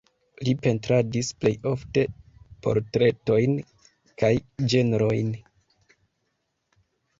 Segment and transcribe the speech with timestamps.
[0.47, 2.05] Li pentradis plej ofte
[2.65, 3.61] portretojn
[4.23, 4.33] kaj
[4.75, 5.33] ĝenrojn.